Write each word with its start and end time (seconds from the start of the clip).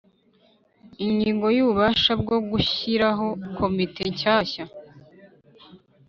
ingingo 1.05 1.45
y 1.55 1.59
ububasha 1.63 2.11
bwo 2.21 2.37
gushyiraho 2.49 3.27
komite 3.57 4.03
shyashya 4.19 4.65